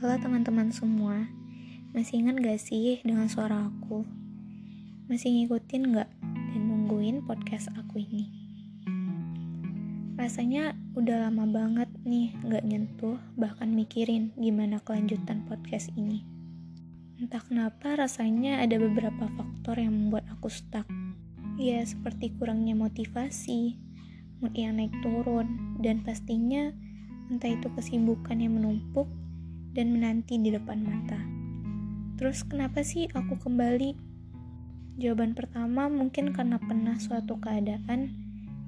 Halo 0.00 0.16
teman-teman 0.16 0.72
semua, 0.72 1.28
masih 1.92 2.24
ingat 2.24 2.40
gak 2.40 2.56
sih 2.56 3.04
dengan 3.04 3.28
suara 3.28 3.68
aku? 3.68 4.00
Masih 5.12 5.28
ngikutin 5.28 5.92
gak 5.92 6.08
dan 6.24 6.62
nungguin 6.72 7.20
podcast 7.28 7.68
aku 7.76 8.00
ini? 8.00 8.32
Rasanya 10.16 10.72
udah 10.96 11.28
lama 11.28 11.44
banget 11.44 11.92
nih 12.08 12.32
gak 12.48 12.64
nyentuh 12.64 13.20
bahkan 13.36 13.76
mikirin 13.76 14.32
gimana 14.40 14.80
kelanjutan 14.80 15.44
podcast 15.44 15.92
ini. 16.00 16.24
Entah 17.20 17.44
kenapa 17.44 18.00
rasanya 18.00 18.64
ada 18.64 18.80
beberapa 18.80 19.28
faktor 19.36 19.84
yang 19.84 19.92
membuat 19.92 20.24
aku 20.32 20.48
stuck. 20.48 20.88
Ya 21.60 21.84
seperti 21.84 22.32
kurangnya 22.40 22.72
motivasi, 22.72 23.76
mood 24.40 24.56
yang 24.56 24.80
naik 24.80 24.96
turun, 25.04 25.76
dan 25.84 26.00
pastinya 26.00 26.72
entah 27.28 27.52
itu 27.52 27.68
kesibukan 27.76 28.40
yang 28.40 28.56
menumpuk 28.56 29.04
dan 29.74 29.94
menanti 29.94 30.38
di 30.38 30.50
depan 30.50 30.82
mata. 30.82 31.20
Terus 32.20 32.44
kenapa 32.44 32.84
sih 32.84 33.08
aku 33.12 33.40
kembali? 33.40 33.96
Jawaban 35.00 35.32
pertama 35.32 35.88
mungkin 35.88 36.36
karena 36.36 36.60
pernah 36.60 37.00
suatu 37.00 37.40
keadaan 37.40 38.12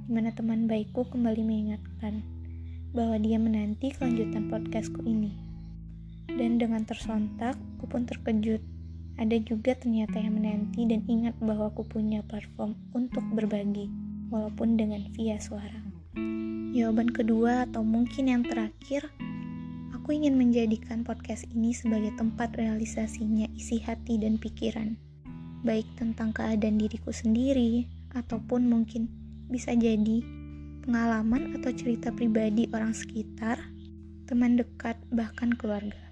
di 0.09 0.11
mana 0.11 0.33
teman 0.33 0.65
baikku 0.65 1.05
kembali 1.05 1.45
mengingatkan 1.45 2.25
bahwa 2.97 3.17
dia 3.21 3.37
menanti 3.37 3.93
kelanjutan 3.93 4.49
podcastku 4.49 5.05
ini. 5.05 5.33
Dan 6.33 6.57
dengan 6.57 6.89
tersontak, 6.89 7.61
aku 7.77 7.85
pun 7.89 8.09
terkejut. 8.09 8.65
Ada 9.21 9.37
juga 9.45 9.77
ternyata 9.77 10.17
yang 10.17 10.41
menanti 10.41 10.89
dan 10.89 11.05
ingat 11.05 11.37
bahwa 11.45 11.69
aku 11.69 11.85
punya 11.85 12.25
platform 12.25 12.73
untuk 12.97 13.21
berbagi, 13.37 13.93
walaupun 14.33 14.81
dengan 14.81 15.05
via 15.13 15.37
suara. 15.37 15.85
Jawaban 16.73 17.13
kedua 17.13 17.69
atau 17.69 17.85
mungkin 17.85 18.33
yang 18.33 18.43
terakhir 18.49 19.13
Aku 20.03 20.19
ingin 20.19 20.35
menjadikan 20.35 21.07
podcast 21.07 21.47
ini 21.55 21.71
sebagai 21.71 22.11
tempat 22.19 22.59
realisasinya 22.59 23.47
isi 23.55 23.79
hati 23.79 24.19
dan 24.19 24.35
pikiran, 24.35 24.99
baik 25.63 25.87
tentang 25.95 26.35
keadaan 26.35 26.75
diriku 26.75 27.15
sendiri, 27.15 27.87
ataupun 28.11 28.67
mungkin 28.67 29.07
bisa 29.47 29.71
jadi 29.79 30.19
pengalaman 30.83 31.55
atau 31.55 31.71
cerita 31.71 32.11
pribadi 32.11 32.67
orang 32.75 32.91
sekitar, 32.91 33.63
teman 34.27 34.59
dekat, 34.59 34.99
bahkan 35.15 35.55
keluarga. 35.55 36.03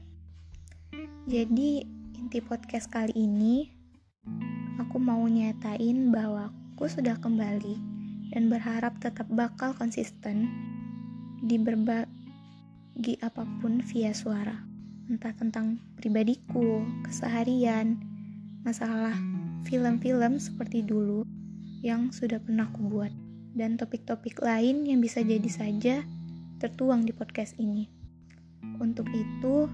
Jadi, 1.26 1.82
inti 2.14 2.38
podcast 2.38 2.86
kali 2.94 3.10
ini, 3.18 3.74
aku 4.78 5.02
mau 5.02 5.26
nyatain 5.26 6.14
bahwa 6.14 6.54
aku 6.78 6.86
sudah 6.86 7.18
kembali 7.18 7.74
dan 8.30 8.54
berharap 8.54 9.02
tetap 9.02 9.26
bakal 9.34 9.74
konsisten 9.74 10.46
di 11.42 11.58
berbagai 11.58 12.19
apa 13.24 13.48
pun 13.64 13.80
via 13.80 14.12
suara, 14.12 14.60
entah 15.08 15.32
tentang 15.32 15.80
pribadiku, 15.96 16.84
keseharian, 17.00 17.96
masalah 18.60 19.16
film-film 19.64 20.36
seperti 20.36 20.84
dulu 20.84 21.24
yang 21.80 22.12
sudah 22.12 22.36
pernah 22.44 22.68
aku 22.68 22.92
buat, 22.92 23.12
dan 23.56 23.80
topik-topik 23.80 24.36
lain 24.44 24.84
yang 24.84 25.00
bisa 25.00 25.24
jadi 25.24 25.48
saja 25.48 26.04
tertuang 26.60 27.08
di 27.08 27.16
podcast 27.16 27.56
ini. 27.56 27.88
Untuk 28.76 29.08
itu, 29.16 29.64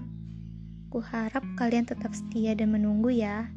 ku 0.87 0.99
harap 1.03 1.43
kalian 1.59 1.83
tetap 1.83 2.15
setia 2.15 2.55
dan 2.55 2.71
menunggu 2.71 3.11
ya. 3.11 3.51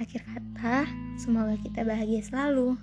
Akhir 0.00 0.24
kata, 0.24 0.88
semoga 1.20 1.60
kita 1.60 1.84
bahagia 1.84 2.24
selalu. 2.24 2.80